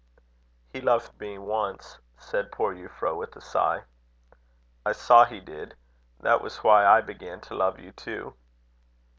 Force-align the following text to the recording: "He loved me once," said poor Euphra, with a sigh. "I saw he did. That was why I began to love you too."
"He 0.73 0.81
loved 0.81 1.19
me 1.19 1.37
once," 1.37 1.99
said 2.17 2.51
poor 2.51 2.73
Euphra, 2.73 3.15
with 3.15 3.35
a 3.35 3.39
sigh. 3.39 3.83
"I 4.83 4.93
saw 4.93 5.25
he 5.25 5.39
did. 5.39 5.75
That 6.21 6.41
was 6.41 6.63
why 6.63 6.87
I 6.87 7.01
began 7.01 7.39
to 7.41 7.53
love 7.53 7.77
you 7.77 7.91
too." 7.91 8.33